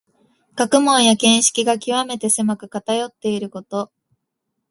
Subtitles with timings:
[0.55, 3.91] 学問や見識がきわめて狭く、かたよっていること。